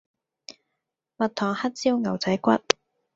[1.17, 2.59] 蜜糖黑椒牛仔骨